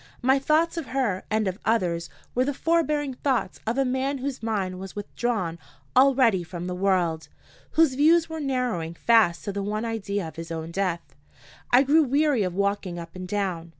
My 0.23 0.39
thoughts 0.39 0.77
of 0.77 0.87
her 0.87 1.25
and 1.29 1.47
of 1.47 1.59
others 1.63 2.09
were 2.33 2.43
the 2.43 2.55
forbearing 2.55 3.13
thoughts 3.13 3.59
of 3.67 3.77
a 3.77 3.85
man 3.85 4.17
whose 4.17 4.41
mind 4.41 4.79
was 4.79 4.95
withdrawn 4.95 5.59
already 5.95 6.41
from 6.43 6.65
the 6.65 6.73
world, 6.73 7.27
whose 7.73 7.93
views 7.93 8.27
were 8.27 8.39
narrowing 8.39 8.95
fast 8.95 9.43
to 9.43 9.53
the 9.53 9.61
one 9.61 9.85
idea 9.85 10.27
of 10.27 10.37
his 10.37 10.49
own 10.51 10.71
death. 10.71 11.13
I 11.71 11.83
grew 11.83 12.01
weary 12.01 12.41
of 12.41 12.55
walking 12.55 12.97
up 12.97 13.15
and 13.15 13.27
down. 13.27 13.69